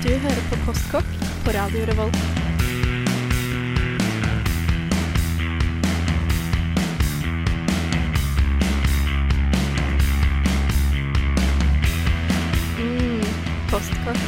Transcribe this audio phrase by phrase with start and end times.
[0.00, 1.08] Du hører på Postkokk
[1.44, 2.20] på Radio Revolt.
[12.78, 13.26] Mm,
[13.68, 14.24] postkokk.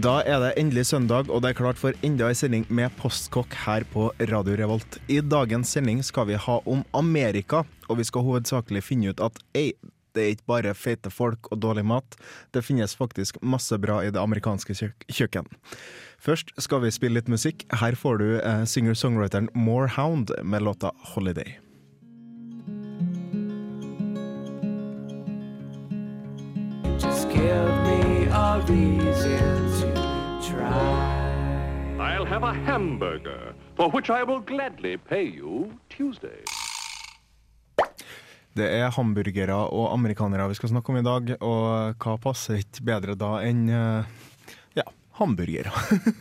[0.00, 3.60] Da er det endelig søndag, og det er klart for enda en sending med Postkokk
[3.66, 5.02] her på Radio Revolt.
[5.04, 9.36] I dagens sending skal vi ha om Amerika, og vi skal hovedsakelig finne ut at
[9.52, 9.74] ei,
[10.20, 12.16] det er ikke bare feite folk og dårlig mat.
[12.52, 15.48] Det finnes faktisk masse bra i det amerikanske kjøk kjøkken.
[16.20, 17.64] Først skal vi spille litt musikk.
[17.80, 21.56] Her får du eh, singer-songwriteren Morehound med låta 'Holiday'.
[27.00, 29.88] Just give me a reason to
[30.44, 31.16] try.
[31.98, 36.44] I'll have a hamburger, for which I will gladly pay you Tuesday.
[38.58, 42.86] Det er hamburgere og amerikanere vi skal snakke om i dag, og hva passer ikke
[42.88, 44.08] bedre da enn eh,
[44.78, 44.86] ja,
[45.20, 45.70] hamburgere.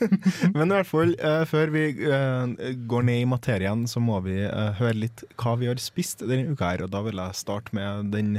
[0.55, 4.37] Men i hvert fall, eh, før vi eh, går ned i materien, så må vi
[4.45, 6.85] høre litt hva vi har spist denne uka her.
[6.85, 8.35] Og da vil jeg starte med den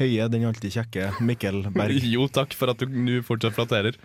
[0.00, 2.00] høye, den alltid kjekke Mikkel Berg.
[2.16, 4.00] Jo, takk for at du nå fortsatt flatterer.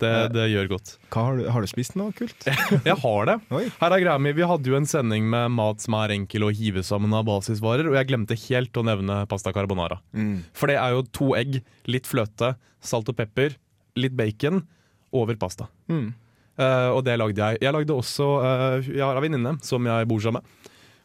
[0.00, 0.94] Det, det gjør godt.
[1.14, 2.46] Har, du, har du spist noe kult?
[2.88, 3.36] Jeg har det.
[3.54, 3.64] Oi.
[3.80, 4.32] Her er greia mi.
[4.36, 7.88] Vi hadde jo en sending med mat som er enkel å hive sammen av basisvarer,
[7.90, 10.00] og jeg glemte helt å nevne pasta carbonara.
[10.16, 10.40] Mm.
[10.56, 13.56] For det er jo to egg, litt fløte, salt og pepper,
[14.00, 14.62] litt bacon
[15.16, 15.68] over pasta.
[15.90, 16.10] Mm.
[16.60, 17.60] Uh, og det lagde jeg.
[17.62, 20.59] Jeg lagde også uh, Jeg har en venninne som jeg bor sammen med.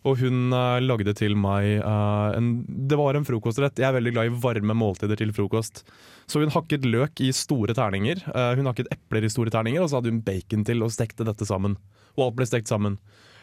[0.05, 3.79] Og hun uh, lagde til meg uh, en, Det var en frokostrett.
[3.81, 5.81] Jeg er veldig glad i varme måltider til frokost.
[6.29, 8.21] Så hun hakket løk i store terninger.
[8.29, 11.25] Uh, hun hakket epler i store terninger, og så hadde hun bacon til og stekte
[11.25, 11.79] dette sammen.
[12.15, 12.99] Og alt ble stekt sammen.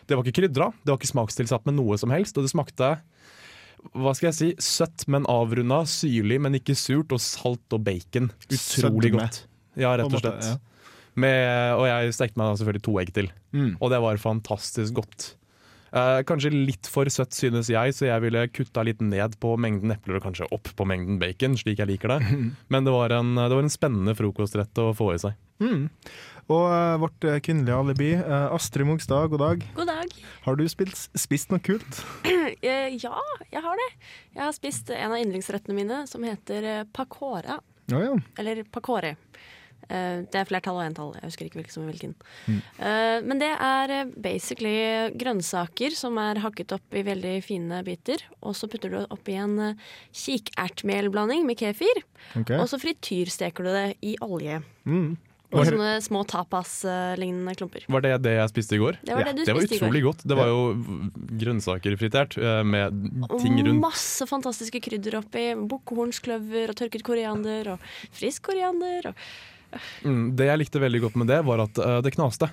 [0.07, 2.97] Det var ikke krydra, det var ikke smakstilsatt med noe som helst, og det smakte
[3.99, 8.31] hva skal jeg si, søtt, men avrunda, syrlig, men ikke surt, og salt og bacon.
[8.47, 9.41] Utrolig godt.
[9.79, 10.69] Ja, rett og slett.
[11.19, 13.31] Med, og jeg stekte meg selvfølgelig to egg til.
[13.51, 13.73] Mm.
[13.83, 15.33] Og det var fantastisk godt.
[15.93, 19.93] Eh, kanskje litt for søtt, synes jeg, så jeg ville kutta litt ned på mengden
[19.93, 22.21] epler og kanskje opp på mengden bacon, slik jeg liker det.
[22.73, 25.37] Men det var en, det var en spennende frokostrett å få i seg.
[25.63, 25.91] Mm.
[26.51, 29.67] Og uh, vårt eh, kvinnelige alibi, uh, Astrid Mogstad, god dag.
[29.77, 30.17] God dag.
[30.47, 32.03] Har du spist, spist noe kult?
[32.63, 33.19] Eh, ja,
[33.51, 33.87] jeg har det.
[34.37, 37.57] Jeg har spist en av yndlingsrettene mine som heter pakora.
[37.91, 38.13] Ja, ja.
[38.39, 39.17] Eller pakore.
[39.93, 41.11] Eh, det er flertall og entall.
[41.19, 42.15] Jeg husker ikke hvilken som er hvilken.
[42.49, 42.61] Mm.
[42.89, 44.77] Eh, men det er eh, basically
[45.21, 48.25] grønnsaker som er hakket opp i veldig fine biter.
[48.43, 49.59] Og så putter du det oppi en
[50.17, 52.03] kikertmelblanding med kefir.
[52.39, 52.57] Okay.
[52.59, 54.63] Og så frityrsteker du det i olje.
[54.89, 55.13] Mm.
[55.53, 57.85] I Og- sånne små tapas-lignende klumper.
[57.87, 58.97] Var det det jeg spiste i går?
[59.05, 59.85] Det var Ja, det du Det var spiste i går.
[59.85, 60.23] utrolig godt.
[60.27, 60.61] Det var jo
[61.43, 62.89] grønnsaker fritert med
[63.37, 63.69] ting rundt.
[63.69, 65.53] Og masse fantastiske krydder oppi.
[65.69, 67.79] Bukkehornskløver og tørket koriander og
[68.17, 69.09] frisk koriander.
[69.09, 69.15] Og
[70.05, 72.51] Mm, det jeg likte veldig godt med det, var at uh, det knaste.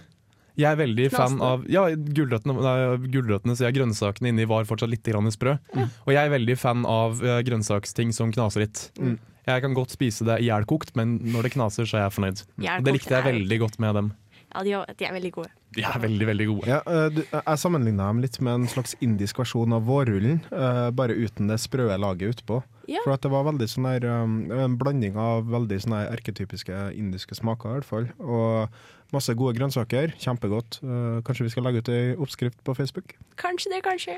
[0.59, 4.91] Jeg er veldig fan av Ja, gulrøttene, nei, gulrøttene sier jeg, grønnsakene inni var fortsatt
[4.91, 5.56] litt grann sprø.
[5.78, 8.90] Og jeg er veldig fan av uh, grønnsaksting som knaser litt.
[9.00, 9.16] Mm.
[9.50, 12.44] Jeg kan godt spise det ihjelkokt, men når det knaser, så er jeg fornøyd.
[12.59, 14.12] Det likte jeg veldig godt med dem.
[14.56, 15.50] Ja, de, er- de er veldig gode.
[15.78, 16.68] De er veldig, veldig gode.
[16.68, 21.14] Ja, eh, jeg sammenligna dem litt med en slags indisk versjon av vårrullen, eh, bare
[21.14, 22.64] uten det sprø laget utpå.
[22.90, 23.04] Ja.
[23.04, 27.36] For at det var veldig sånn der, um, en blanding av veldig sånne erketypiske indiske
[27.38, 28.08] smaker, i hvert fall.
[28.18, 28.70] Og
[29.16, 30.14] masse gode grønnsaker.
[30.22, 30.80] Kjempegodt.
[30.84, 33.16] Eh, kanskje vi skal legge ut ei oppskrift på Facebook?
[33.40, 34.18] Kanskje det, kanskje.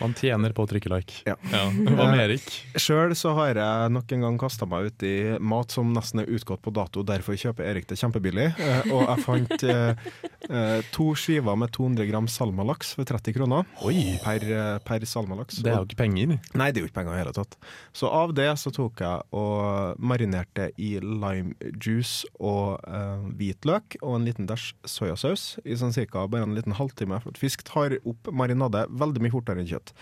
[0.00, 1.22] Man tjener på å trykke like.
[1.28, 1.36] Ja.
[1.50, 2.46] Hva med Erik?
[2.80, 6.30] Sjøl så har jeg nok en gang kasta meg ut i mat som nesten er
[6.30, 8.50] utgått på dato, derfor kjøper Erik det kjempebillig.
[8.60, 10.08] Eh, og jeg fant eh,
[10.50, 15.62] eh, to skiver med 200 gram salmalaks for 30 kroner Oi, per, eh, per salmalaks.
[15.64, 16.36] det er jo ikke penger.
[16.54, 17.56] Nei, det er jo ikke penger i hele tatt.
[17.96, 24.18] Så av det så tok jeg og marinerte i lime juice og uh, hvitløk og
[24.18, 27.20] en liten dæsj soyasaus i sånn cirka bare en liten halvtime.
[27.22, 29.94] For at fisk tar opp marinade veldig mye fortere enn kjøtt.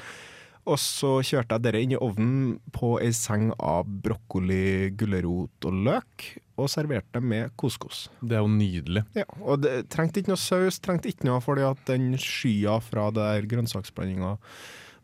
[0.68, 5.78] Og så kjørte jeg dere inn i ovnen på ei seng av brokkoli, gulrot og
[5.86, 6.26] løk,
[6.58, 8.08] og serverte det med couscous.
[8.20, 9.04] Det er jo nydelig.
[9.16, 13.08] Ja, og det trengte ikke noe saus, trengte ikke noe fordi at den skya fra
[13.14, 14.34] der grønnsaksblandinga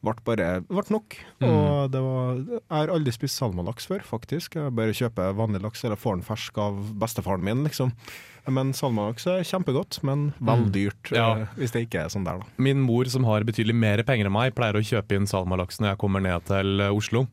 [0.05, 1.17] ble bare ble nok.
[1.47, 4.59] Og det var Jeg har aldri spist salmalaks før, faktisk.
[4.59, 7.95] Jeg bare kjøper vanlig laks, eller får den fersk av bestefaren min, liksom.
[8.47, 11.31] Men salmalaks er kjempegodt, men vel dyrt Ja.
[11.41, 12.47] eh, hvis det ikke er sånn der, da.
[12.59, 15.95] Min mor, som har betydelig mer penger enn meg, pleier å kjøpe inn salmalaks når
[15.95, 17.05] jeg kommer ned til Oslo.
[17.05, 17.27] Oslo.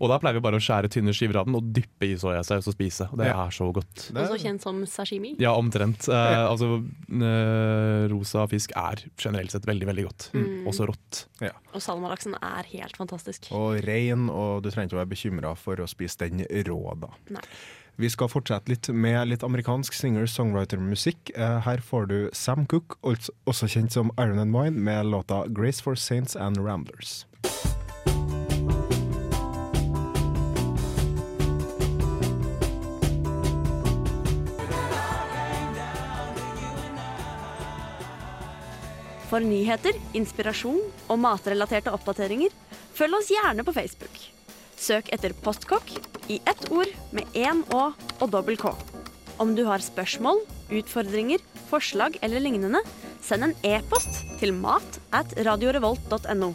[0.00, 2.66] Og da pleier vi bare å skjære tynne skiver av den og dyppe i soyasaus
[2.68, 3.08] og spise.
[3.12, 3.46] Og det Ja.
[3.46, 4.12] er så godt.
[4.12, 5.36] Det Også kjent som sashimi.
[5.38, 6.08] Ja, omtrent.
[6.08, 10.30] Eh, altså, eh, rosa fisk er generelt sett veldig, veldig godt.
[10.66, 11.24] Også rått.
[11.74, 13.50] Og salmalaksen er helt fantastisk.
[13.52, 17.08] Og rein, og du trenger ikke å være bekymra for å spise den rå, da.
[17.30, 17.40] Nei.
[18.00, 21.34] Vi skal fortsette litt med litt amerikansk singer-songwriter-musikk.
[21.36, 25.82] Eh, Her får du Sam altså- også kjent som Iron and Wine, med låta 'Grace
[25.82, 27.26] for Saints and Ramblers'.
[39.28, 42.48] For nyheter, inspirasjon og matrelaterte oppdateringer,
[42.94, 44.39] følg oss gjerne på Facebook.
[44.80, 45.90] Søk etter Postkokk
[46.32, 48.72] i ett ord med én Å og dobbel K.
[49.40, 50.40] Om du har spørsmål,
[50.72, 52.80] utfordringer, forslag eller lignende,
[53.20, 56.52] send en e-post til mat at radiorevolt.no.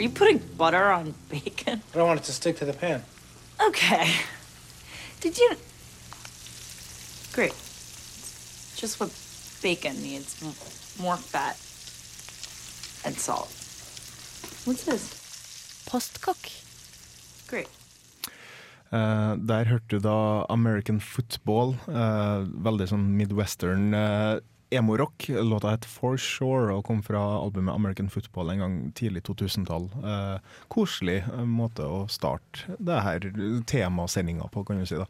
[0.00, 1.82] Are you putting butter on bacon?
[1.92, 3.02] I don't want it to stick to the pan.
[3.60, 4.10] Okay.
[5.20, 5.50] Did you?
[7.34, 7.50] Great.
[7.50, 9.10] It's just what
[9.60, 10.40] bacon needs
[10.98, 11.60] more fat
[13.04, 13.52] and salt.
[14.64, 15.84] What's this?
[15.84, 16.48] Postkokk.
[17.46, 17.68] Great.
[18.92, 25.28] Eh, der hørte du da American Football, eh, veldig sånn midwestern eh, emo-rock.
[25.28, 29.88] Låta het For Sure og kom fra albumet American Football en gang tidlig 2000-tall.
[30.04, 30.36] Eh,
[30.72, 33.26] koselig eh, måte å starte det her
[33.66, 34.98] temasendinga på, kan du si.
[35.00, 35.06] da.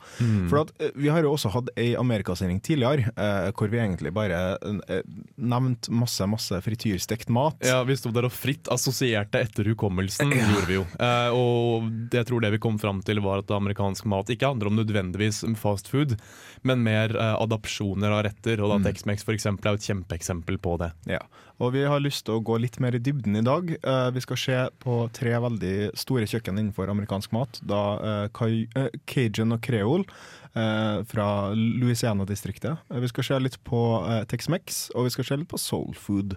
[0.50, 4.12] For at, eh, vi har jo også hatt ei amerikasending tidligere, eh, hvor vi egentlig
[4.16, 4.40] bare
[4.88, 5.02] eh,
[5.36, 7.56] nevnte masse, masse frityrstekt mat.
[7.66, 10.86] Ja, Vi sto der og fritt assosierte etter hukommelsen, gjorde vi jo.
[11.00, 14.70] Eh, og jeg tror det vi kom fram til var at amerikansk mat ikke handler
[14.70, 16.16] om nødvendigvis fast food,
[16.62, 18.60] men mer adapsjoner av retter.
[18.64, 20.92] Og da Tex-Mex for eksempel er jo et kjempeeksempel på det.
[21.10, 21.20] Ja,
[21.60, 23.68] og vi har lyst til å gå litt mer i dybden i dag.
[23.76, 27.60] Eh, vi skal se på tre veldig store kjøkken innenfor amerikansk mat.
[27.60, 30.08] Da eh, eh, Cajun og Creole
[30.50, 31.24] fra
[31.54, 32.80] Louisiana-distriktet.
[32.90, 33.78] Vi skal se litt på
[34.26, 36.34] Tex-Mex, og vi skal se litt på soul food.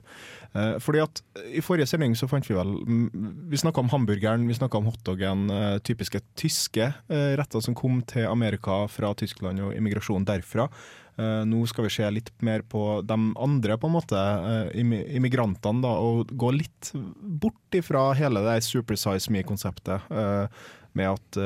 [0.54, 3.08] Fordi at I forrige sending så fant vi vel mm,
[3.50, 5.48] Vi snakka om hamburgeren, vi snakka om hotdogen.
[5.82, 10.70] Typiske tyske retter som kom til Amerika fra Tyskland og immigrasjon derfra.
[11.16, 15.84] Eh, nå skal vi se litt mer på de andre på en måte eh, immigrantene,
[15.86, 20.10] da, og gå litt bort ifra hele det supersize me-konseptet.
[20.10, 20.64] eh,
[20.94, 21.38] med at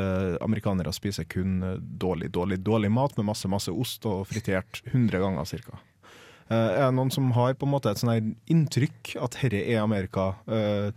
[0.43, 5.47] amerikanere spiser kun dårlig, dårlig, dårlig mat med masse masse ost og fritert 100 ganger
[5.63, 5.79] ca.
[6.55, 9.81] er det noen som har på en måte et sånn her inntrykk at herre er
[9.83, 10.91] Amerika, eh,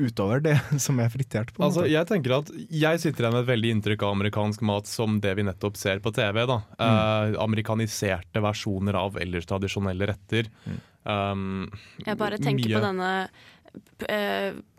[0.00, 0.54] utover det
[0.84, 1.52] som er fritert?
[1.52, 1.92] på en Altså, måte?
[1.92, 5.34] jeg tenker at jeg sitter igjen med et veldig inntrykk av amerikansk mat som det
[5.36, 6.46] vi nettopp ser på TV.
[6.48, 6.60] da.
[6.78, 10.48] Eh, amerikaniserte versjoner av ellers tradisjonelle retter.
[11.04, 11.70] Um,
[12.04, 13.28] Jeg bare tenker mye- på denne eh,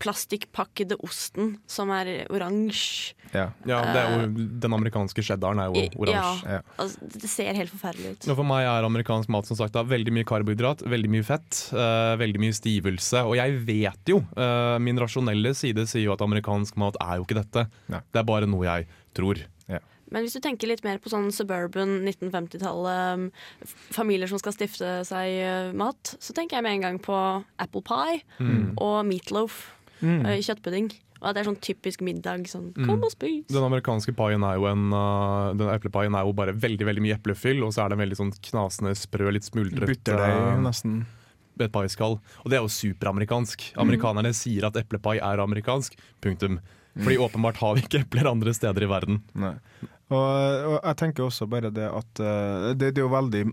[0.01, 3.15] plastikkpakkede osten som er oransje.
[3.31, 3.45] Ja.
[3.63, 6.57] Ja, det er jo, Den amerikanske cheddaren er jo oransje.
[6.57, 8.27] Ja, altså, det ser helt forferdelig ut.
[8.27, 11.61] Ja, for meg er amerikansk mat som sagt da, veldig mye karbohydrat, veldig mye fett,
[11.75, 13.23] uh, veldig mye stivelse.
[13.27, 17.27] Og jeg vet jo, uh, min rasjonelle side sier jo at amerikansk mat er jo
[17.27, 17.67] ikke dette.
[17.87, 19.39] Det er bare noe jeg tror.
[20.11, 23.27] Men hvis du tenker litt mer på sånn suburban 1950-tallet, um,
[23.95, 27.15] familier som skal stifte seg uh, mat, så tenker jeg med en gang på
[27.63, 28.73] apple pie Mm.
[28.81, 29.61] og meatloaf.
[30.01, 30.87] i Kjøttpudding.
[31.21, 32.47] Og at det er sånn typisk middag.
[32.49, 33.45] Sånn, kom og spis!
[33.53, 37.17] Den amerikanske paien er jo en uh, Den eplepaien er jo bare veldig veldig mye
[37.19, 41.03] eplefyll, og så er det en veldig sånn knasende sprø, litt smuldrete Butterdeig, uh, nesten.
[41.61, 42.17] et paiskall.
[42.41, 43.67] Og det er jo superamerikansk.
[43.77, 45.93] Amerikanerne sier at eplepai er amerikansk.
[46.25, 46.57] Punktum.
[46.97, 49.21] Fordi åpenbart har vi ikke epler andre steder i verden.
[49.37, 49.53] Nei.
[50.11, 53.43] Og, og jeg tenker også bare det at eh, det, det er jo veldig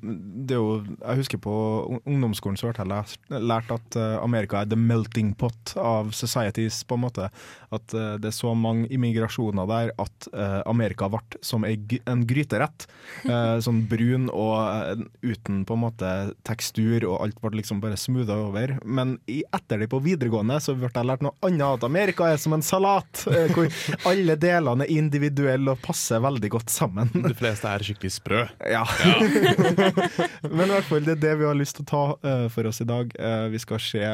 [0.49, 1.55] det er jo, Jeg husker på
[2.01, 6.81] ungdomsskolen så ble jeg lært, lært at eh, Amerika er the melting pot av societies,
[6.89, 7.29] på en måte.
[7.75, 10.29] At eh, det er så mange immigrasjoner der at
[10.69, 12.87] Amerika ble som en gryterett.
[13.65, 16.11] Sånn brun og uten på en måte
[16.47, 18.75] tekstur, og alt ble liksom bare smootha over.
[18.85, 22.41] Men i etter det på videregående så ble jeg lært noe annet, at Amerika er
[22.41, 23.25] som en salat,
[23.55, 23.71] hvor
[24.11, 27.11] alle delene er individuelle og passer veldig veldig godt sammen.
[27.13, 28.47] De fleste er skikkelig sprø.
[28.65, 28.85] Ja.
[30.57, 32.67] Men i hvert fall, det er det vi har lyst til å ta uh, for
[32.67, 33.13] oss i dag.
[33.19, 34.05] Uh, vi, skal se,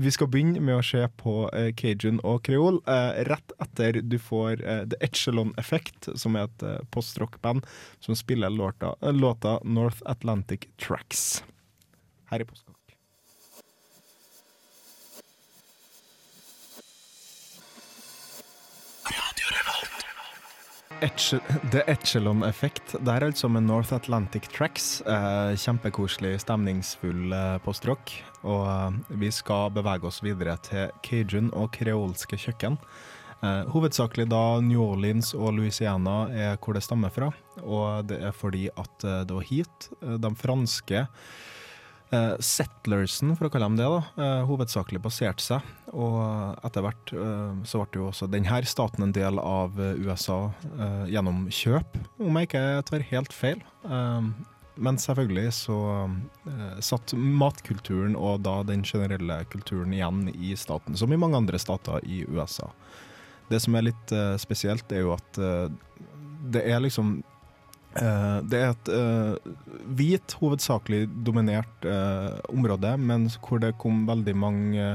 [0.00, 2.80] vi skal begynne med å se på uh, cajun og kreol,
[3.26, 4.60] rett etter du får
[4.90, 7.66] The Echelon Effect, som er et uh, postrock-band
[8.00, 11.42] som spiller låta, låta North Atlantic Tracks.
[12.30, 12.69] Her i Postkokk.
[21.00, 22.92] The Echelon Effect.
[23.00, 25.00] Det er altså med North Atlantic Tracks.
[25.08, 28.12] Eh, kjempekoselig, stemningsfull eh, postrock.
[28.44, 32.76] Og eh, vi skal bevege oss videre til cajun og kreolske kjøkken.
[33.40, 37.30] Eh, hovedsakelig da New Orleans og Louisiana er hvor det stammer fra.
[37.64, 43.48] Og det er fordi at eh, det var hit eh, de franske eh, settlersen, for
[43.48, 45.64] å kalle dem det, da, hovedsakelig baserte seg.
[45.96, 46.18] Og
[46.66, 51.04] etter hvert eh, så ble jo også denne staten en del av eh, USA eh,
[51.10, 53.62] gjennom kjøp, om jeg ikke tar helt feil.
[54.80, 55.76] Men selvfølgelig så
[56.80, 62.00] satt matkulturen og da den generelle kulturen igjen i staten, som i mange andre stater
[62.06, 62.70] i USA.
[63.50, 65.40] Det som er litt spesielt, er jo at
[66.54, 67.18] det er liksom
[68.48, 68.90] det er et
[69.98, 71.88] hvit, hovedsakelig dominert
[72.48, 74.86] område, men hvor det kom veldig mange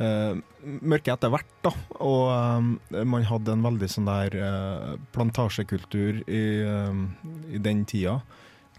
[0.00, 1.48] mørke etter hvert.
[1.64, 7.00] da, Og eh, man hadde en veldig sånn der eh, plantasjekultur i, eh,
[7.56, 8.20] i den tida,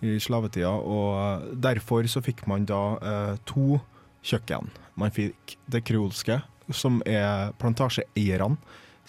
[0.02, 3.80] i slavetida, og eh, derfor så fikk man da eh, to
[4.26, 4.72] kjøkken.
[4.98, 8.58] Man fikk det kreolske, som er plantasjeeierne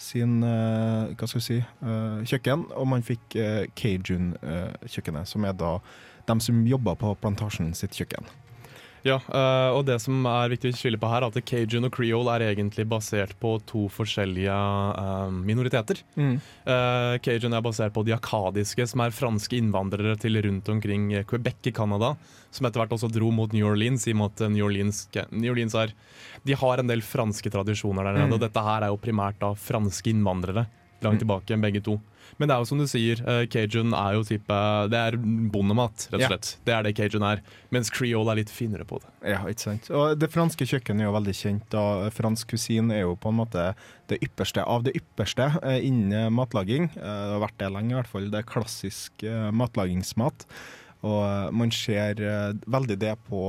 [0.01, 3.37] sin eh, hva skal vi si, eh, kjøkken, og man fikk
[3.79, 5.77] Cajun-kjøkkenet, som er da
[6.27, 8.25] dem som jobber på plantasjen sitt kjøkken.
[9.03, 11.91] Ja, eh, og det som er viktig å skille på her, er at cajun og
[11.91, 15.99] creole er egentlig basert på to forskjellige eh, minoriteter.
[16.15, 21.67] Eh, cajun er basert på de akadiske, som er franske innvandrere til rundt omkring Quebec
[21.67, 22.13] i Canada,
[22.53, 25.03] som etter hvert også dro mot New Orleans, i og med at New Orleans,
[25.35, 25.91] New Orleans er
[26.47, 28.33] De har en del franske tradisjoner der nede, Mm.
[28.33, 30.65] og dette her er jo primært da franske innvandrere.
[31.03, 31.97] Langt tilbake, begge to.
[32.39, 34.57] Men det er jo som du sier, eh, cajun er jo type
[34.89, 36.27] Det er bondemat, rett og Ja.
[36.29, 36.57] slett.
[36.65, 37.41] Det er det cajun er.
[37.71, 39.09] Mens creole er litt finere på det.
[39.33, 39.89] Ja, ikke sant.
[39.91, 41.73] Og det franske kjøkkenet er jo veldig kjent.
[41.73, 43.75] og Fransk kusin er jo på en måte
[44.07, 46.89] det ypperste av det ypperste eh, innen matlaging.
[46.95, 48.29] Eh, det har vært det lenge, i hvert fall.
[48.29, 49.11] Det er klassisk
[49.53, 50.45] matlagingsmat.
[51.03, 52.15] Og man ser
[52.65, 53.41] veldig det på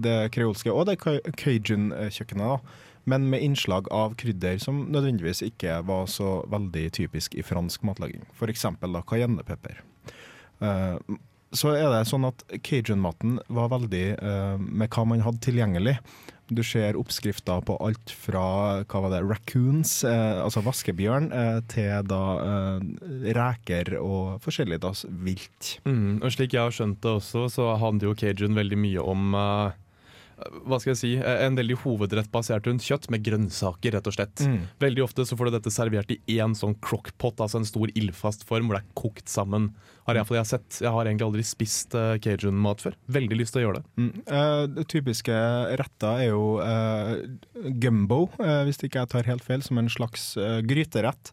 [0.00, 2.58] det kreolske og det cajun-kjøkkenet, da.
[3.04, 8.22] Men med innslag av krydder som nødvendigvis ikke var så veldig typisk i fransk matlaging.
[8.36, 8.66] F.eks.
[9.08, 9.82] cayennepepper.
[10.62, 10.98] Eh,
[11.52, 15.98] så er det sånn at cajun-maten var veldig eh, med hva man hadde tilgjengelig.
[16.52, 18.44] Du ser oppskrifter på alt fra
[18.84, 21.30] hva var det, raccoons, eh, altså vaskebjørn,
[21.72, 22.22] til da
[23.36, 24.94] reker og forskjellig da,
[25.26, 25.76] vilt.
[25.88, 29.38] Mm, og slik jeg har skjønt det også, så handler jo cajun veldig mye om
[30.66, 34.16] hva skal jeg si, eh, en veldig hovedrett basert rundt kjøtt med grønnsaker, rett og
[34.16, 34.44] slett.
[34.46, 34.60] Mm.
[34.82, 38.46] Veldig ofte så får du dette servert i én sånn crockpot, altså en stor ildfast
[38.48, 39.72] form hvor det er kokt sammen.
[40.08, 40.78] Har jeg, jeg, sett.
[40.82, 42.96] jeg har egentlig aldri spist uh, cajun-mat før.
[43.14, 43.84] Veldig lyst til å gjøre det.
[44.02, 44.08] Mm.
[44.26, 45.36] Uh, typiske
[45.78, 47.12] retter er jo uh,
[47.78, 48.24] gumbo,
[48.66, 50.32] hvis ikke jeg tar helt feil, som en slags
[50.66, 51.30] gryterett.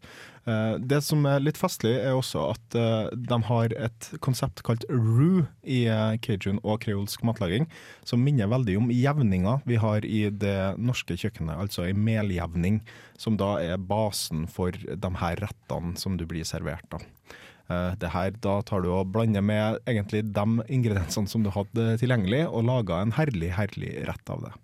[0.49, 4.85] Eh, det som er litt festlig, er også at eh, de har et konsept kalt
[4.89, 7.67] roux i eh, cajun og kreolsk matlaging,
[8.07, 12.81] som minner veldig om jevninga vi har i det norske kjøkkenet, altså ei meljevning,
[13.19, 16.97] som da er basen for de her rettene som du blir servert.
[16.97, 21.97] Eh, Det her, da tar du og blander med egentlig de ingrediensene som du hadde
[22.01, 24.55] tilgjengelig, og lager en herlig, herlig rett av det.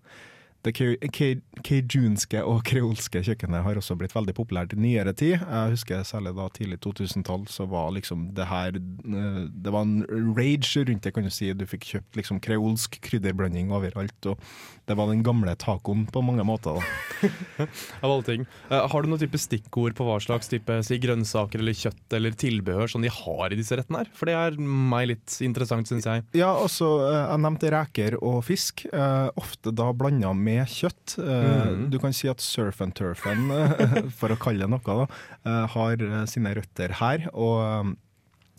[0.65, 5.35] Det ca- og kreolske kjøkkenet har også blitt veldig populært i nyere tid.
[5.37, 9.99] Jeg husker særlig da tidlig 2000-tall, så var liksom det her eh, Det var en
[10.37, 11.51] rage rundt det, kan du si.
[11.53, 14.41] Du fikk kjøpt liksom kreolsk krydderblanding overalt, og
[14.89, 16.81] det var den gamle tacoen på mange måter.
[18.03, 18.47] Av alle ting.
[18.71, 22.37] Eh, har du noen type stikkord på hva slags type si, grønnsaker eller kjøtt eller
[22.41, 24.11] tilbehør som de har i disse rettene her?
[24.17, 26.25] For det er meg litt interessant, syns jeg.
[26.41, 28.85] Ja, også, eh, jeg nevnte reker og fisk,
[29.35, 31.17] ofte da blanda med kjøtt.
[31.19, 31.85] Mm.
[31.91, 35.05] Du kan si at surf and turfen, eh, for å kalle det noe, da,
[35.43, 37.29] eh, har sine røtter her.
[37.33, 37.95] Og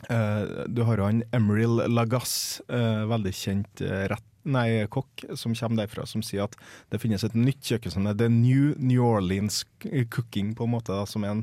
[0.07, 3.81] du har han Emeril Lagasse, veldig kjent
[4.13, 6.53] rett Nei, kokk som kommer derfra, som sier at
[6.93, 10.95] det finnes et nytt kjøkken som er The New New Orleans Cooking, på en måte,
[10.95, 11.43] da, som er en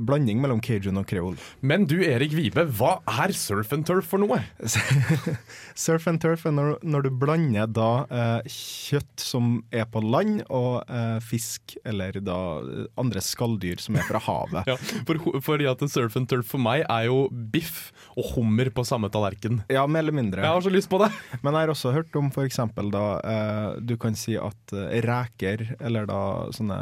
[0.00, 1.40] blanding mellom cajun og creole.
[1.60, 4.40] Men du Erik Vibe, hva er surf and turf for noe?
[5.76, 10.40] Surf and turf er når, når du blander da eh, kjøtt som er på land,
[10.48, 14.62] og eh, fisk eller da eh, andre skalldyr som er fra havet.
[14.70, 14.74] Ja,
[15.06, 19.10] for, fordi at surf and turf for meg er jo biff og hummer på samme
[19.12, 19.60] tallerken.
[19.72, 20.42] Ja, mer eller mindre.
[20.42, 21.10] Jeg har så lyst på det!
[21.44, 25.66] Men jeg har også hørt om eksempel da eh, Du kan si at eh, reker,
[25.80, 26.20] eller da
[26.56, 26.78] sånne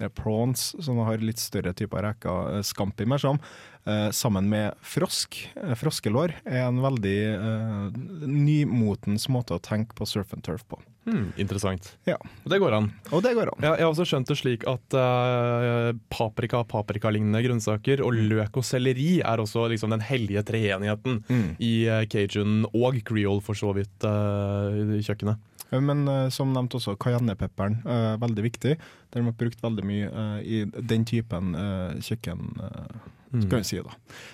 [0.00, 3.38] eh, prawns, som har litt større typer reker, eh, i mer sånn,
[3.86, 10.06] eh, sammen med frosk, eh, froskelår, er en veldig eh, nymotens måte å tenke på
[10.08, 10.78] surf and turf på.
[11.04, 11.90] Hmm, interessant.
[12.08, 12.16] Ja,
[12.48, 12.86] Det går an.
[13.12, 13.60] og det går an.
[13.60, 18.64] Ja, jeg har også skjønt det slik at eh, paprika, paprikalignende grønnsaker og løk og
[18.64, 21.20] selleri er også liksom den hellige treenigheten
[21.60, 25.36] i eh, cajun og creole for så vidt eh, i kjøkkenet.
[25.82, 28.76] Men eh, som nevnt også, cayennepepperen, uh, veldig viktig.
[29.14, 33.78] Den har brukt veldig mye eh, i den typen eh, kjøkken, eh, skal vi si
[33.82, 33.92] da.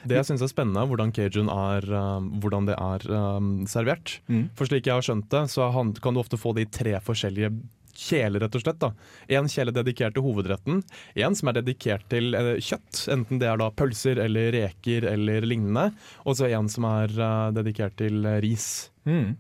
[0.08, 4.16] Det jeg syns er spennende, hvordan cajun er, eh, hvordan det er eh, servert.
[4.32, 4.46] Mm.
[4.56, 5.68] For slik jeg har skjønt det, så
[6.00, 7.52] kan du ofte få det i tre forskjellige
[8.00, 8.80] kjeler, rett og slett.
[8.80, 8.92] da.
[9.36, 10.80] En kjele dedikert til hovedretten,
[11.20, 15.44] en som er dedikert til eh, kjøtt, enten det er da pølser eller reker eller
[15.44, 15.90] lignende,
[16.24, 18.90] og så en som er uh, dedikert til uh, ris.
[19.04, 19.36] Mm.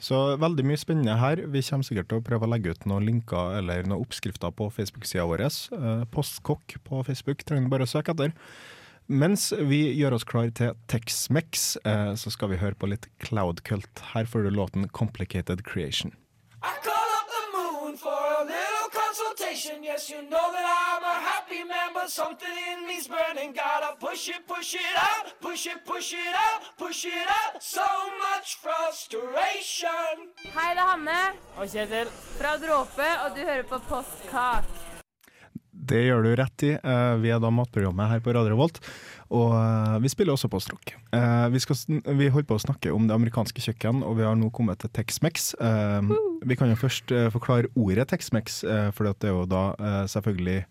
[0.00, 1.42] Så veldig mye spennende her.
[1.52, 4.70] Vi kommer sikkert til å prøve å legge ut noen linker eller noen oppskrifter på
[4.72, 5.44] Facebook-sida vår.
[5.46, 8.32] Eh, Postkokk på Facebook trenger du bare å søke etter.
[9.10, 13.64] Mens vi gjør oss klar til Tex-Mex, eh, så skal vi høre på litt Cloud
[13.66, 14.04] Cult.
[14.14, 16.14] Her får du låten 'Complicated Creation'.
[16.62, 16.89] I
[19.60, 19.84] consultation.
[19.84, 23.52] Yes, you know that I'm a happy man, but something in me's burning.
[23.52, 27.62] Gotta push it, push it out, push it, push it out, push it out.
[27.62, 27.86] So
[28.24, 30.28] much frustration.
[30.54, 31.20] Hei, det er Hanne.
[31.58, 32.08] Og Kjetil.
[32.38, 34.64] Fra Dråpe, og du hører på Postkak.
[35.90, 36.72] Det gjør du rett i.
[36.76, 38.80] Eh, Vi er da matprogrammet her på Radio Revolt,
[39.30, 40.92] og eh, vi spiller også på stråk.
[41.14, 41.76] Eh, Vi, skal,
[42.18, 44.90] vi holder på å snakke om det amerikanske kjøkken, og vi har nå kommet til
[44.96, 45.52] Tex-Mex.
[45.60, 46.10] Eh,
[46.42, 48.62] Vi kan jo først forklare ordet Tex-Mex,
[48.96, 49.64] for det er jo da
[50.08, 50.62] selvfølgelig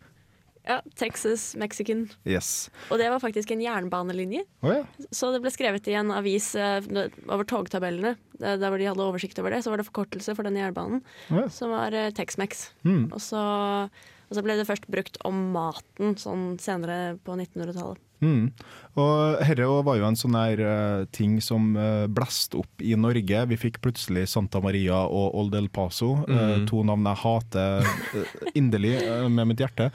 [0.70, 2.10] Ja, Texas Mexican.
[2.28, 2.70] Yes.
[2.92, 4.44] Og det var faktisk en jernbanelinje.
[4.62, 4.84] Oh, ja.
[5.10, 8.16] Så det ble skrevet i en avis over togtabellene.
[8.38, 11.02] Der hvor de hadde oversikt over det, så var det forkortelse for denne jernbanen,
[11.32, 11.48] Ja.
[11.50, 12.68] som var Tex-Mex.
[12.84, 13.08] Mm.
[13.14, 17.98] Og, og så ble det først brukt om maten sånn senere på 1900-tallet.
[18.20, 18.52] Mm.
[19.00, 23.46] Og herre var jo en sånn her eh, ting som uh, blåste opp i Norge.
[23.52, 28.34] Vi fikk plutselig Santa Maria og Old El Paso, eh, to navn jeg hater eh,
[28.60, 29.90] inderlig eh, med mitt hjerte.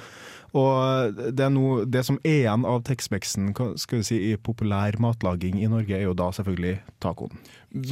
[0.54, 4.36] Og det, er noe, det som er igjen av Tex-Mexen hva skal vi si, i
[4.38, 7.34] populær matlaging i Norge, er jo da selvfølgelig tacoen.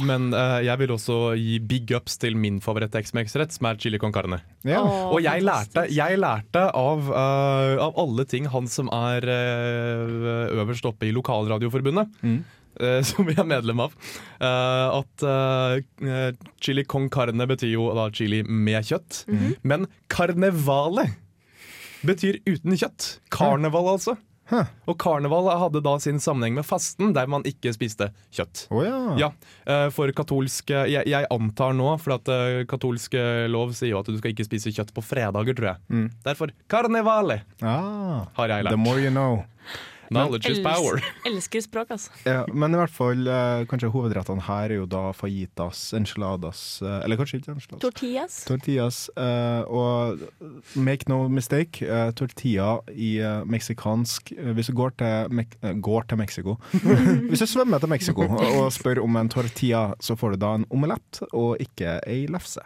[0.07, 4.15] Men uh, jeg vil også gi big ups til min favoritt-Tex-Mex-rett, som er chili con
[4.15, 4.39] carne.
[4.63, 4.79] Ja.
[4.79, 10.61] Oh, Og jeg lærte, jeg lærte av, uh, av alle ting han som er uh,
[10.63, 13.97] øverst oppe i Lokalradioforbundet, eh, som vi er medlem av,
[14.43, 19.21] Uh, at uh, chili con carne betyr jo da chili med kjøtt.
[19.63, 21.05] Men karnevale
[22.05, 23.17] betyr uten kjøtt.
[23.33, 24.17] Karneval, altså.
[24.51, 24.65] Hæ.
[24.91, 28.65] Og karneval hadde da sin sammenheng med fasten, der man ikke spiste kjøtt.
[28.75, 28.97] Oh, ja.
[29.21, 29.29] Ja,
[29.65, 33.15] eh, for katolsk eh, jeg, jeg antar nå, for at eh, katolsk
[33.53, 36.11] lov sier jo at du skal ikke spise kjøtt på fredager, tror jeg.
[36.27, 38.75] Derfor karnevale, Ah, har jeg lært.
[38.75, 39.45] the more you know.
[40.09, 40.99] Knowledge is power.
[41.29, 42.11] Elsker språk, altså.
[42.27, 46.99] Ja, men i hvert fall, eh, kanskje hovedrettene her er jo da fajitas, enchiladas eh,
[47.05, 47.81] Eller kanskje ikke enchiladas.
[47.85, 48.39] Tortillas.
[48.49, 48.99] Tortillas.
[49.17, 50.19] eh, og
[50.75, 53.13] make no mistake, eh, tortilla i
[53.49, 56.57] meksikansk Hvis du går til, Mek går til Mexico
[57.29, 60.65] Hvis du svømmer til Mexico og spør om en tortilla, så får du da en
[60.73, 62.61] omelett og ikke ei lefse.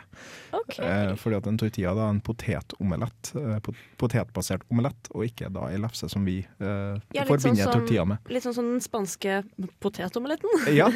[0.56, 0.78] Ok.
[0.80, 3.32] Eh, fordi at en tortilla da er en potetomelett.
[3.38, 3.58] Eh,
[4.00, 8.31] potetbasert omelett, og ikke da ei lefse som vi eh, Ja, sånn forbinder tortilla med.
[8.33, 9.41] Litt sånn som den spanske
[9.83, 10.65] potetomeletten.
[10.77, 10.87] Ja,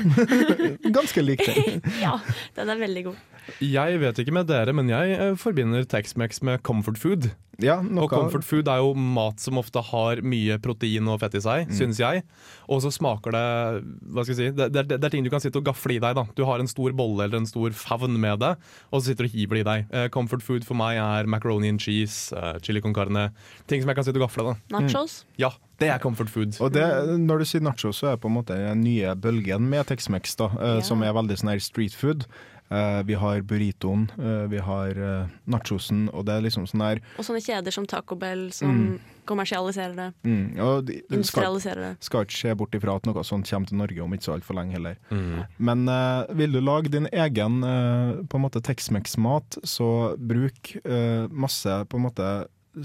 [0.94, 1.80] ganske lik det.
[2.06, 2.18] ja,
[2.58, 3.28] den er veldig god.
[3.64, 7.32] Jeg vet ikke med dere, men jeg eh, forbinder Tex-Mex med comfort food.
[7.64, 11.42] Ja, Og comfort food er jo mat som ofte har mye protein og fett i
[11.44, 11.76] seg, Mm.
[11.78, 12.24] syns jeg.
[12.70, 15.40] Og så smaker det Hva skal jeg si det, det, det er ting du kan
[15.40, 16.16] sitte og gafle i deg.
[16.16, 18.58] da Du har en stor bolle eller en stor favn med det,
[18.92, 19.86] og så sitter du og hiver det i deg.
[19.92, 23.32] Eh, comfort food for meg er macaroni and cheese, eh, chili con carne.
[23.68, 24.56] Ting som jeg kan sitte og gafle.
[24.72, 25.24] da Nachos.
[25.38, 26.58] Ja, det er comfort food.
[26.62, 26.84] Og det,
[27.20, 30.36] når du sier nacho, så er det på en måte den nye bølgen med Tex-Mex,
[30.38, 30.80] da, Ja.
[30.82, 32.26] som er veldig sånn her street food.
[32.72, 37.02] Eh, vi har burritoen, eh, vi har eh, nachosen, og det er liksom sånn der
[37.20, 38.96] Og sånne kjeder som Taco Bell, som
[39.28, 40.08] kommersialiserer det.
[40.24, 41.92] mm, og de, Industrialiserer det.
[42.08, 44.56] skal ikke se bort ifra at noe sånt kommer til Norge om ikke så altfor
[44.56, 44.96] lenge heller.
[45.12, 45.44] Mm.
[45.60, 51.28] Men uh, vil du lage din egen uh, på en måte Tex-Mex-mat, så bruk uh,
[51.28, 52.32] masse på en måte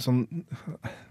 [0.03, 0.25] sånn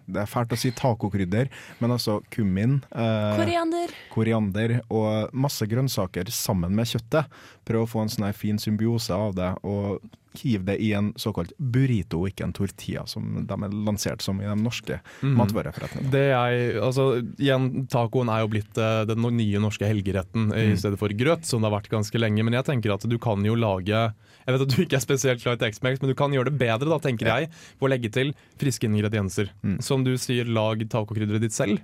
[0.08, 1.50] Det er fælt å si tacokrydder,
[1.82, 3.96] men altså kummin, eh, Koriander.
[4.14, 7.26] koriander og masse grønnsaker sammen med kjøttet.
[7.66, 10.00] Prøv å få en sånn fin symbiose av det, og
[10.36, 14.44] hiv det i en såkalt burrito, ikke en tortilla, som de er lansert som i
[14.44, 15.32] de norske mm.
[15.40, 16.12] matvareforretningene.
[16.12, 17.06] Det jeg, altså,
[17.40, 20.78] igjen, Tacoen er jo blitt eh, den nye norske helgeretten i Mm.
[20.82, 22.44] stedet for grøt, som det har vært ganske lenge.
[22.44, 24.14] Men jeg tenker at du kan jo lage
[24.46, 26.60] Jeg vet at du ikke er spesielt glad i Tex-Mex, men du kan gjøre det
[26.60, 27.48] bedre, da, tenker jeg,
[27.80, 29.50] ved å legge til friske ingredienser.
[29.64, 29.80] Mm.
[29.96, 31.80] Som du sier, lag tacokrydderet ditt selv.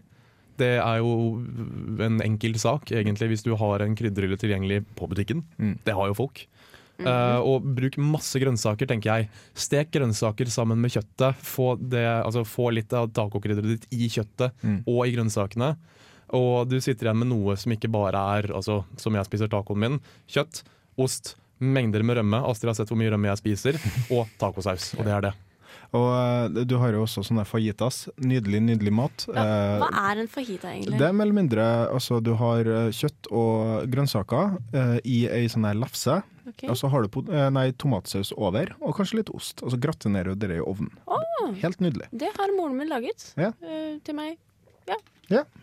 [0.60, 1.40] Det er jo
[2.04, 5.46] en enkel sak, egentlig, hvis du har en krydderhylle tilgjengelig på butikken.
[5.58, 5.78] Mm.
[5.88, 6.44] Det har jo folk.
[7.02, 9.30] Eh, og bruk masse grønnsaker, tenker jeg.
[9.58, 11.40] Stek grønnsaker sammen med kjøttet.
[11.42, 14.84] Få, det, altså, få litt av tacokrydderet ditt i kjøttet Mm.
[14.86, 15.72] og i grønnsakene.
[16.38, 19.82] Og du sitter igjen med noe som ikke bare er altså, som jeg spiser tacoen
[19.82, 19.98] min.
[20.30, 20.62] Kjøtt,
[21.02, 22.44] ost, mengder med rømme.
[22.48, 23.82] Astrid har sett hvor mye rømme jeg spiser.
[24.16, 24.92] Og tacosaus.
[25.00, 25.34] Og det er det.
[25.98, 26.08] Og
[26.58, 28.06] eh, du har jo også sånne fajitas.
[28.24, 29.26] Nydelig, nydelig mat.
[29.30, 31.00] Ja, Eh, hva er en fajita, egentlig?
[31.00, 35.48] Det er mer eller mindre altså Du har eh, kjøtt og grønnsaker eh, i ei
[35.52, 36.22] sånn her lefse.
[36.52, 36.70] Okay.
[36.72, 39.62] Og så har du eh, nei, tomatsaus over, og kanskje litt ost.
[39.66, 40.92] Og så gratinerer du det i ovnen.
[41.62, 42.08] Helt nydelig.
[42.14, 43.50] Det har moren min laget Ja.
[43.66, 44.38] uh, til meg.
[44.88, 44.96] Ja,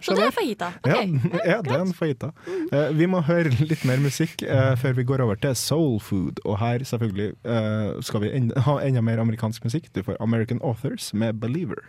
[0.01, 0.73] Så det er fajita.
[0.83, 1.09] Okay.
[1.44, 2.31] Ja, ja, det er en fajita.
[2.73, 6.40] Uh, vi må høre litt mer musikk uh, før vi går over til soul food.
[6.44, 9.90] Og her selvfølgelig uh, skal vi en ha enda mer amerikansk musikk.
[9.94, 11.85] Du får American Authors med 'Believer'.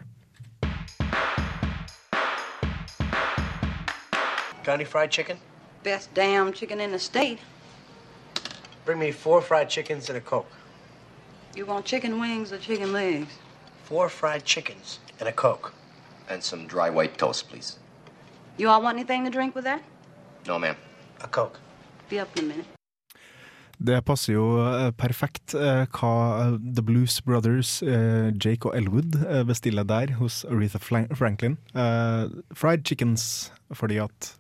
[4.65, 5.38] Got any fried chicken?
[5.84, 7.39] Best damn chicken in the state.
[8.86, 10.51] Bring me four fried chickens and a Coke.
[11.55, 13.39] You want chicken wings or chicken legs?
[13.84, 15.73] Four fried chickens and a Coke.
[16.30, 17.78] And some dry white toast, please.
[18.58, 19.82] You all want anything to drink with that?
[20.48, 20.76] No, ma'am.
[21.22, 21.60] A Coke.
[22.10, 22.65] Be up in a minute.
[23.80, 26.10] Det passer jo eh, perfekt eh, hva
[26.44, 31.56] eh, The Blues Brothers, eh, Jake og Elwood, eh, bestiller der hos Aretha Franklin.
[31.74, 34.34] Eh, fried chickens, fordi at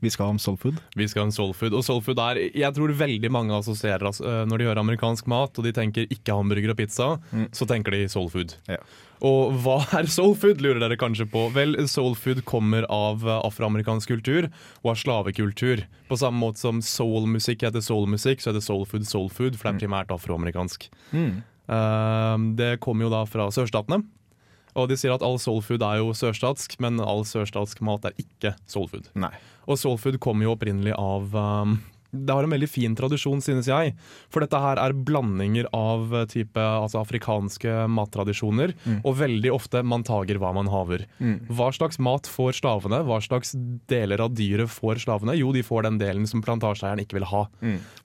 [0.00, 0.78] vi skal ha om soul food.
[0.94, 1.74] Vi skal ha en soulfood.
[1.76, 5.56] Og soulfood er Jeg tror veldig mange assosierer oss eh, Når de hører amerikansk mat
[5.56, 7.08] og de tenker ikke hamburger og pizza,
[7.56, 8.56] så tenker de soulfood.
[8.68, 8.78] Ja.
[9.24, 11.46] Og hva er soulfood, lurer dere kanskje på.
[11.56, 14.50] Vel, soulfood kommer av eh, afroamerikansk kultur
[14.82, 15.86] og av slavekultur.
[16.10, 20.12] På samme måte som soulmusikk heter soulmusikk, så heter soulfood soulfood, for det er primært
[20.14, 20.90] afroamerikansk.
[21.16, 24.04] Eh, det kommer jo da fra sørstatene.
[24.76, 28.52] Og de sier at all soulfood er jo sørstatsk, men all sørstatsk mat er ikke
[28.68, 29.08] soulfood.
[29.16, 29.32] Nei.
[29.66, 31.78] Og soulfood kommer jo opprinnelig av um,
[32.12, 33.94] Det har en veldig fin tradisjon, synes jeg.
[34.32, 38.74] For dette her er blandinger av uh, type altså afrikanske mattradisjoner.
[39.02, 41.06] Og veldig ofte man tager hva man haver.
[41.50, 43.02] Hva slags mat får slavene?
[43.06, 43.54] Hva slags
[43.90, 45.36] deler av dyret får slavene?
[45.38, 47.44] Jo, de får den delen som plantasjeeieren ikke vil ha.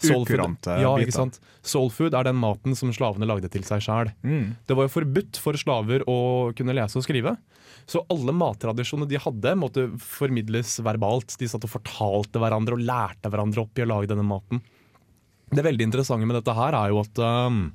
[0.02, 1.40] Soulfood- Ukurante ja, biter.
[1.62, 4.12] Soulfood er den maten som slavene lagde til seg sjæl.
[4.68, 6.20] Det var jo forbudt for slaver å
[6.58, 7.36] kunne lese og skrive.
[7.90, 11.34] Så alle mattradisjonene de hadde, måtte formidles verbalt.
[11.42, 14.62] De satt og fortalte hverandre og lærte hverandre opp i å lage denne maten.
[15.52, 17.66] Det veldig interessante med dette her er jo at um,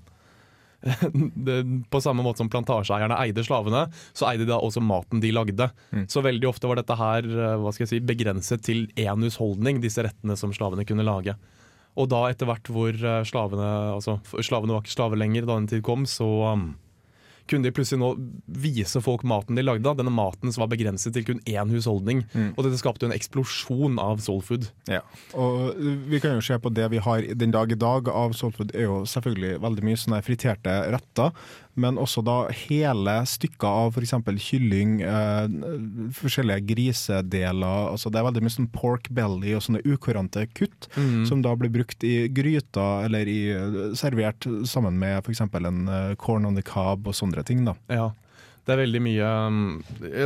[1.90, 5.68] på samme måte som plantasjeeierne eide slavene, så eide de da også maten de lagde.
[6.08, 9.80] Så veldig ofte var dette her eh, hva skal jeg si, begrenset til én husholdning,
[9.82, 11.36] disse rettene som slavene kunne lage.
[11.96, 15.70] Og da etter hvert hvor eh, slavene altså slavene var ikke slaver lenger da den
[15.72, 16.68] tid kom, så um,
[17.50, 18.12] kunne de plutselig nå
[18.62, 19.94] vise folk maten de lagde.
[19.98, 22.24] Denne maten som var begrenset til kun én husholdning.
[22.54, 24.68] Og dette skapte en eksplosjon av soulfood.
[24.90, 25.02] Ja.
[25.38, 25.78] Og
[26.10, 28.88] vi kan jo se på det vi har den dag i dag av soulfood, er
[28.88, 31.32] jo selvfølgelig veldig mye sånne friterte retter.
[31.76, 32.36] Men også da
[32.66, 34.14] hele stykker av f.eks.
[34.40, 35.46] kylling, eh,
[36.16, 37.90] forskjellige grisedeler.
[37.92, 40.88] altså Det er veldig mye sånn pork belly og sånne ukurante kutt
[41.28, 43.40] som da blir brukt i gryter eller i,
[43.98, 45.40] servert sammen med f.eks.
[45.40, 47.64] en eh, corn on the cob og sånne ting.
[47.68, 47.76] da.
[47.92, 48.10] Ja.
[48.66, 49.58] Det er veldig mye um,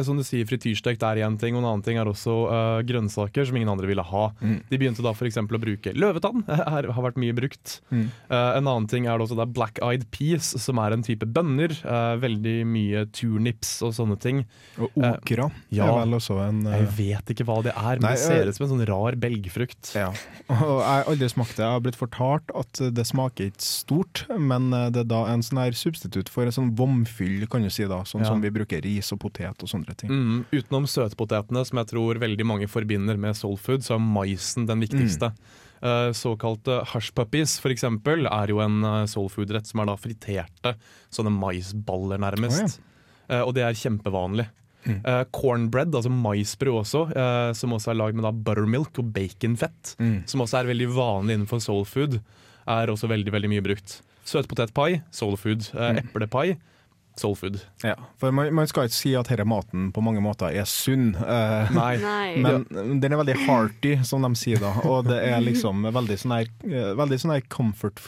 [0.07, 3.49] Som du sier, frityrstekt er én ting, og en annen ting er også uh, grønnsaker
[3.49, 4.25] som ingen andre ville ha.
[4.41, 5.41] De begynte da f.eks.
[5.41, 7.79] å bruke løvetann, her har vært mye brukt.
[7.93, 11.05] Uh, en annen ting er det også det er black eyed peas, som er en
[11.07, 11.75] type bønner.
[11.85, 14.43] Uh, veldig mye turnips og sånne ting.
[14.81, 15.87] Og okra ja.
[15.87, 18.45] er vel også en eh, Jeg vet ikke hva det er, men Nei, det ser
[18.45, 19.93] eh, ut som en sånn rar belgfrukt.
[19.97, 20.11] Ja,
[20.49, 21.65] og jeg har aldri smakt det.
[21.65, 25.63] Jeg har blitt fortalt at det smaker ikke stort, men det er da en sånn
[25.63, 28.03] her substitutt for en sånn vomfyll, kan du si da.
[28.09, 28.25] Sånn.
[28.31, 30.11] Som vi bruker ris og potet og sånne ting.
[30.13, 34.87] Mm, utenom søtpotetene, som jeg tror veldig mange forbinder med soulfood, så er maisen den
[34.87, 35.35] viktigste.
[35.81, 36.13] Mm.
[36.13, 37.87] såkalte hashpuppies f.eks.
[37.89, 40.75] er jo en uh, soulfood-rett som er da friterte
[41.09, 42.83] sånne maisballer, nærmest.
[43.31, 44.49] Eh, og det er kjempevanlig.
[44.81, 45.03] Mm.
[45.29, 49.91] cornbread, altså maisbrød også, eh, som også er lagd med da buttermilk og baconfett,
[50.25, 52.17] som også er veldig vanlig innenfor soulfood,
[52.65, 53.99] er også veldig veldig mye brukt.
[54.25, 55.69] Søtpotetpai, soulfood.
[55.75, 56.01] Mm.
[56.05, 56.57] Eplepai,
[57.21, 57.61] soulfood.
[57.85, 61.13] Ja, for man, man skal ikke si at denne maten på mange måter er sunn,
[61.21, 61.95] eh, Nei.
[62.45, 62.65] Men
[63.01, 64.73] den er veldig hearty, som de sier da.
[64.89, 68.01] Og det er liksom veldig sånn her, eh, veldig sånn her comfort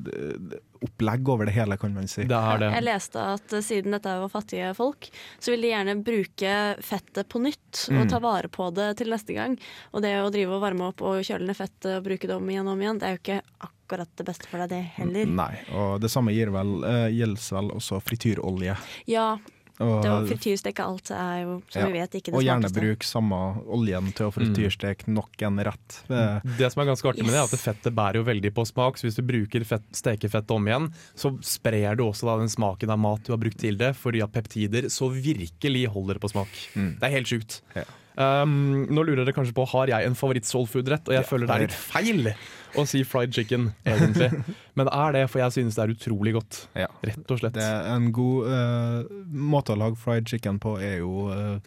[0.00, 2.24] food-opplegg over det hele, kan man si.
[2.28, 2.70] Det er det.
[2.76, 6.54] Jeg leste at eh, siden dette var fattige folk, så vil de gjerne bruke
[6.84, 8.08] fettet på nytt og Mm.
[8.10, 9.58] ta vare på det til neste gang.
[9.92, 12.48] Og det å drive og varme opp og kjøle ned fettet og bruke det om
[12.50, 15.26] igjen og om igjen, det er jo ikke akkurat det beste for deg, det heller.
[15.26, 18.76] Nei, og det samme gir vel, eh, gjelder vel også frityrolje.
[19.06, 19.38] Ja,
[19.80, 23.64] Og, frityrsteke alt er jo, som ja, vi vet, ikke og det gjerne bruk samme
[23.66, 26.02] oljen til å frityrsteke nok en rett.
[26.06, 27.54] Det, Det som er ganske artig med det, er Yes.
[27.54, 28.98] at fettet bærer jo veldig på smak.
[29.00, 32.90] Så hvis du bruker fett, stekefett om igjen, så sprer du også da den smaken
[32.90, 36.48] av mat du har brukt til det, fordi at peptider så virkelig holder på smak.
[36.74, 37.62] Det er helt sjukt.
[37.74, 37.84] Ja.
[38.20, 41.54] Um, nå lurer dere kanskje på har jeg en favoritt-soulfood-rett, og jeg Ja, føler det
[41.56, 42.34] er litt feil
[42.78, 44.30] å si fried chicken, egentlig.
[44.78, 46.58] Men det er det, for jeg synes det er utrolig godt.
[46.78, 46.88] Ja.
[47.04, 47.56] Rett og slett.
[47.56, 51.58] Det er en god uh, måte å lage fried chicken på er jo uh,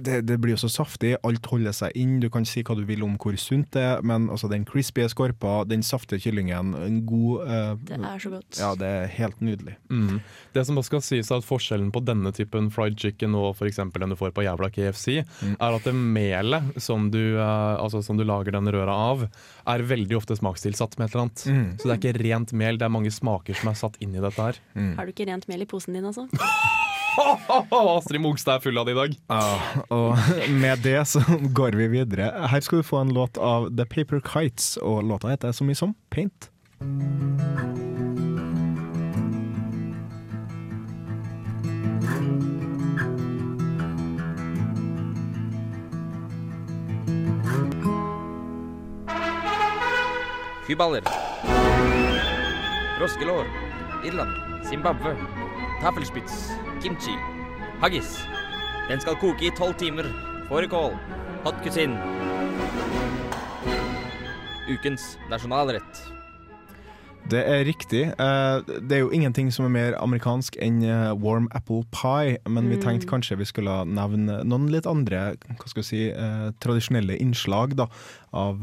[0.00, 2.18] det, det blir jo så saftig, alt holder seg inn.
[2.22, 5.06] Du kan si hva du vil om hvor sunt det er, men altså den crispy
[5.12, 8.60] skorpa, den saftige kyllingen, en god uh, Det er så godt.
[8.60, 9.76] Ja, det er helt nydelig.
[9.92, 10.18] Mm.
[10.56, 13.70] Det som også skal sies er at Forskjellen på denne typen fried chicken og for
[13.70, 15.20] eksempel den du får på jævla KFC,
[15.52, 19.26] er at det melet som du, altså som du lager den røra av,
[19.70, 21.46] er veldig ofte smakstilsatt med et eller annet.
[21.46, 21.66] Mm.
[21.78, 24.22] Så det er ikke rent mel, det er mange smaker som er satt inn i
[24.22, 24.60] dette her.
[24.98, 26.28] Har du ikke rent mel i posen din, altså?
[27.96, 29.16] Astrid Mogstad er full av det i dag.
[29.32, 31.22] Ja, og med det så
[31.56, 32.30] går vi videre.
[32.50, 35.78] Her skal du få en låt av The Paper Kites, og låta heter så mye
[35.78, 36.50] som Paint.
[50.70, 51.02] Kyballer.
[52.98, 53.46] Froskelår.
[54.04, 54.64] Irland.
[54.68, 55.16] Zimbabwe.
[55.82, 56.52] Taffelspitz.
[56.82, 57.10] Kimchi.
[57.80, 58.26] Haggis.
[58.88, 60.06] Den skal koke i tolv timer.
[60.48, 60.94] Fårikål.
[61.44, 61.98] Hot cuisine.
[64.68, 65.99] Ukens nasjonalrett.
[67.30, 68.02] Det er riktig.
[68.18, 72.68] Eh, Det er jo ingenting som er mer amerikansk enn eh, warm apple pie, men
[72.68, 72.82] vi Mm.
[72.82, 77.76] tenkte kanskje vi skulle nevne noen litt andre hva skal vi si, eh, tradisjonelle innslag
[77.76, 77.86] da,
[78.32, 78.60] av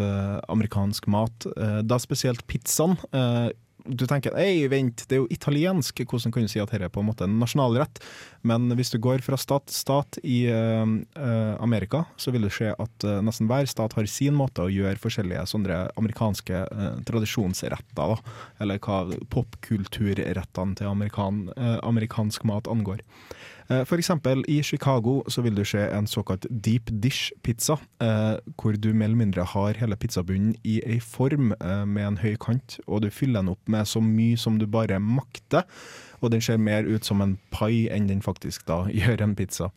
[0.49, 1.45] amerikansk mat.
[1.87, 2.97] Da spesielt pizzaen.
[3.87, 6.93] Du tenker ei, vent, det er jo italiensk, hvordan kan du si at dette er
[6.93, 8.01] på en måte en nasjonalrett?
[8.47, 12.71] Men hvis du går fra stat til stat i eh, Amerika, så vil du se
[12.73, 18.15] at uh, nesten hver stat har sin måte å gjøre forskjellige sånne amerikanske uh, tradisjonsretter,
[18.15, 23.03] da, eller hva popkulturrettene til amerikan, amerikansk mat angår.
[23.67, 28.71] Eh, eksempel i Chicago så vil du se en såkalt deep dish pizza, eh, hvor
[28.79, 32.79] du mer eller mindre har hele pizzabunnen i ei form eh, med en høy kant,
[32.87, 35.67] og du fyller den opp med så mye som du bare makter,
[36.21, 39.71] og den ser mer ut som en pai enn den faktisk da gjør en pizza.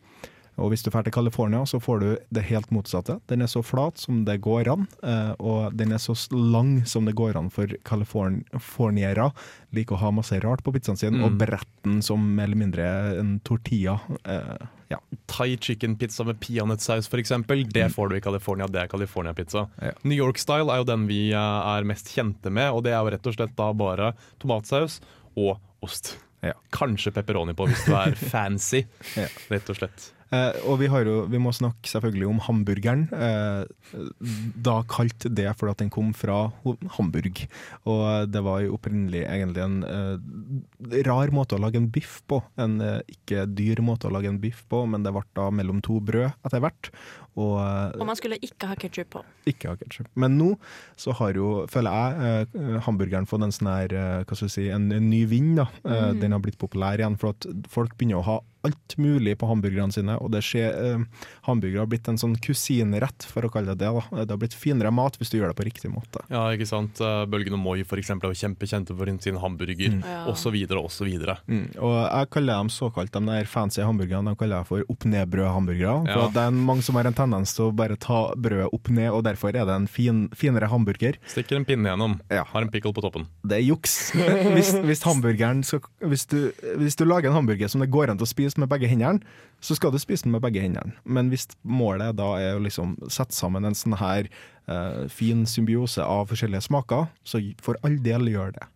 [0.59, 3.15] Og hvis du drar til California, så får du det helt motsatte.
[3.31, 7.05] Den er så flat som det går an, eh, og den er så lang som
[7.07, 9.31] det går an for californiere.
[9.73, 11.23] Liker å ha masse rart på pizzaen sin, Mm.
[11.25, 13.99] og bretten som mer eller mindre en tortilla.
[14.25, 14.97] Eh, ja.
[15.27, 17.29] Thai chicken pizza med peanøttsaus f.eks.
[17.71, 19.67] Det får du i California, det er California-pizza.
[20.03, 21.37] New York-style er jo den vi eh,
[21.77, 24.99] er mest kjente med, og det er jo rett og slett da bare tomatsaus
[25.37, 26.17] og ost.
[26.73, 28.85] Kanskje pepperoni på hvis du er fancy,
[29.15, 29.27] Ja.
[29.49, 30.11] rett og slett.
[30.31, 33.03] Eh, og vi, jo, vi må snakke selvfølgelig om hamburgeren.
[33.11, 34.01] Eh,
[34.63, 36.45] da kalt det fordi at den kom fra
[36.97, 37.43] Hamburg.
[37.91, 42.39] Og det var jo opprinnelig egentlig en eh, rar måte å lage en biff på.
[42.61, 45.83] En eh, ikke dyr måte å lage en biff på, men det ble da mellom
[45.83, 46.93] to brød etter hvert.
[47.37, 49.23] Og, eh, Og man skulle ikke ha ketsjup på.
[49.47, 50.07] ikke ha ketchup.
[50.15, 50.57] Men nå
[50.97, 54.55] så har jo, føler jeg, eh, hamburgeren fått en sånn her, eh, hva skal vi
[54.57, 55.55] si, en, en ny vind.
[55.57, 55.67] da.
[55.85, 56.19] Eh, Mm.
[56.19, 59.91] Den har blitt populær igjen, for at folk begynner å ha alt mulig på hamburgerne
[59.91, 60.19] sine.
[60.21, 61.03] Og det skjer, eh,
[61.47, 63.89] hamburger har blitt en sånn kusinerett, for å kalle det det.
[63.89, 64.25] da.
[64.25, 66.21] Det har blitt finere mat hvis du gjør det på riktig måte.
[66.29, 66.99] Ja, ikke sant.
[67.01, 70.03] Eh, Bølgen og Moi for eksempel, er jo kjempekjente for sin hamburger, Mm.
[70.05, 70.25] Ja.
[70.27, 70.37] og
[71.05, 71.37] videre.
[71.47, 71.75] Mm.
[71.81, 76.05] Og jeg kaller dem såkalt de der fancy hamburgerne de kaller jeg for opp-ned-brød-hamburgere.
[76.13, 76.27] For Ja.
[76.29, 79.23] det er mange som har en tendens til å bare ta brødet opp ned, og
[79.27, 81.19] derfor er det en fin, finere hamburger.
[81.31, 83.27] Stikker en pinne gjennom, har en pickle på toppen.
[83.47, 83.97] Det er juks.
[84.51, 86.37] Hvis, hvis, skal, hvis, du,
[86.81, 89.21] hvis du lager en hamburger som det går an til å spise med begge hendene,
[89.61, 90.95] så skal du spise den med begge hendene.
[91.05, 94.29] Men hvis målet da er å liksom sette sammen en sånn her
[94.71, 98.67] uh, fin symbiose av forskjellige smaker, så for all del gjør det.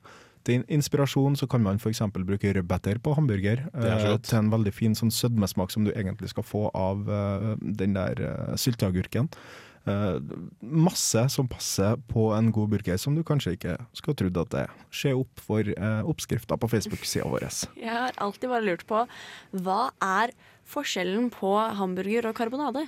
[0.46, 2.04] Til inspirasjon så kan man f.eks.
[2.14, 3.66] bruke rødbeter på hamburger.
[3.74, 7.54] Er eh, til en veldig fin sånn sødmesmak som du egentlig skal få av eh,
[7.82, 9.32] den der uh, sylteagurken.
[9.86, 10.16] Eh,
[10.62, 14.64] masse som passer på en god burger, som du kanskje ikke skulle trodd at det
[14.64, 14.72] er.
[14.90, 17.46] Se opp for uh, oppskrifter på Facebook-sida vår.
[17.86, 19.04] Jeg har alltid bare lurt på
[19.66, 20.34] hva er
[20.66, 22.88] forskjellen på hamburger og karbonade?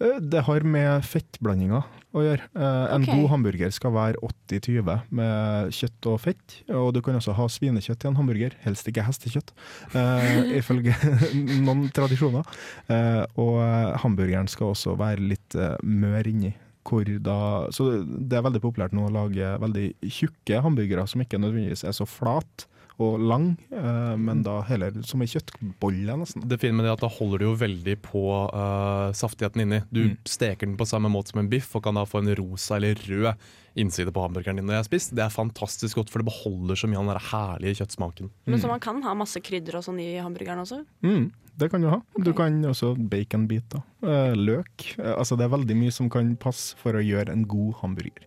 [0.00, 1.84] Eh, Det har med fettblandinger
[2.16, 2.48] å gjøre.
[2.56, 3.20] Eh, En okay.
[3.20, 6.58] god hamburger skal være 80-20 med kjøtt og fett.
[6.68, 9.52] Og du kan også ha svinekjøtt i en hamburger, helst ikke hestekjøtt,
[9.94, 10.94] eh, ifølge
[11.66, 12.46] noen tradisjoner.
[12.92, 13.60] Eh, og
[14.04, 16.54] hamburgeren skal også være litt eh, mør inni.
[16.86, 21.82] Da, så det er veldig populært nå å lage veldig tjukke hamburgere som ikke nødvendigvis
[21.82, 26.46] er så flat og lang, eh, men da heller som ei kjøttbolle, nesten.
[26.48, 28.22] Det fine med det er at da holder du jo veldig på
[28.54, 29.82] uh, saftigheten inni.
[29.92, 30.16] Du Mm.
[30.24, 32.94] steker den på samme måte som en biff og kan da få en rosa eller
[32.94, 33.34] rød
[33.76, 35.14] innside på hamburgeren din når jeg har spist.
[35.14, 38.30] Det er fantastisk godt, for det beholder så mye av den herlige kjøttsmaken.
[38.46, 40.80] Men Så man kan ha masse krydder og sånn i hamburgeren også?
[41.04, 42.00] Mm, det kan du ha.
[42.24, 43.82] Du kan også baconbiter.
[44.02, 44.96] eh, Løk.
[44.98, 48.24] Altså det er veldig mye som kan passe for å gjøre en god hamburger.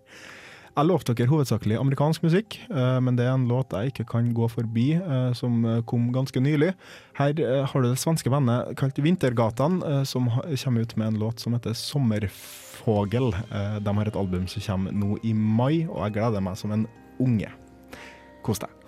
[0.80, 4.30] Jeg lovte dere hovedsakelig amerikansk musikk, eh, men det er en låt jeg ikke kan
[4.32, 6.70] gå forbi, eh, som eh, kom ganske nylig.
[7.20, 7.34] Her
[7.68, 11.76] har du det svenske bandet kalt Vintergatan, som kommer ut med en låt som heter
[11.76, 13.34] Sommerfågel.
[13.84, 16.88] De har et album som kommer nå i mai, og jeg gleder meg som en
[17.20, 17.52] unge.
[18.48, 18.79] Kos deg.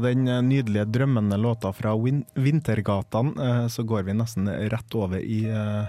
[0.00, 4.94] Med den eh, nydelige drømmende låta fra Win Vintergatan, eh, så går vi nesten rett
[4.94, 5.84] over i eh,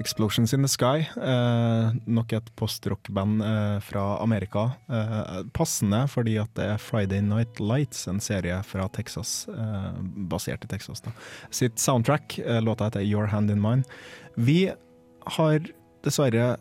[0.00, 1.08] Explosions in the Sky.
[2.06, 4.68] Nok et postrockband eh, fra Amerika.
[5.52, 9.48] Passende fordi at det er Friday Night Lights, en serie fra Texas,
[10.30, 11.10] basert i Texas, da.
[11.50, 13.82] Sitt soundtrack, låta heter Your Hand In Mine.
[14.36, 14.70] Vi
[15.38, 15.66] har
[16.06, 16.54] dessverre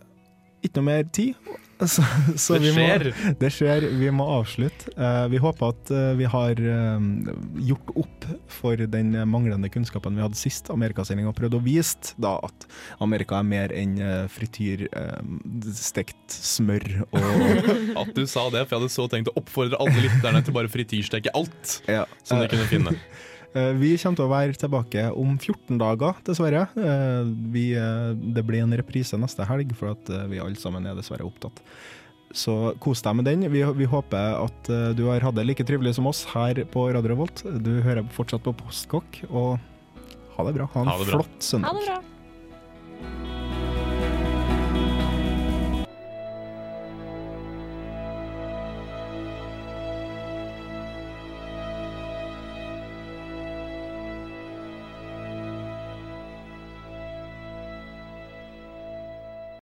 [0.66, 1.38] ikke noe mer tid.
[1.86, 2.02] Så,
[2.42, 3.36] så Det vi må- skjer.
[3.40, 3.84] det skjer.
[4.00, 4.90] Vi må avslutte.
[4.98, 7.04] Eh, vi håper at eh, vi har eh,
[7.70, 12.34] gjort opp for den manglende kunnskapen vi hadde sist Amerikasending, og prøvd å vise da
[12.48, 12.66] at
[13.06, 13.94] Amerika er mer enn
[14.34, 14.88] frityr,
[15.78, 17.22] stekt smør og
[18.02, 20.72] At du sa det, for jeg hadde så tenkt å oppfordre alle lytterne til bare
[20.74, 21.78] frityrsteke alt
[22.26, 22.98] som de kunne finne.
[23.56, 26.68] Eh, Vi kommer til å være tilbake om 14 dager, dessverre.
[26.78, 30.96] Eh, Vi, eh, det blir en reprise neste helg, for at vi alle sammen er
[30.96, 31.62] dessverre opptatt.
[32.34, 33.46] Så kos deg med den.
[33.50, 37.14] Vi, vi håper at du har hatt det like trivelig som oss her på Radio
[37.16, 37.42] Revolt.
[37.64, 39.58] Du hører fortsatt på Postkokk, og
[40.36, 40.68] ha det bra.
[40.74, 41.06] Ha en Ha bra.
[41.22, 41.72] flott søndag.
[41.72, 42.17] Ha det bra.